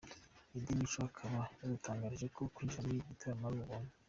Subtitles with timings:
[0.57, 3.89] Eddie Mico akaba yadutangarije ko kwinjira muri iki gitaramo ari ubuntu.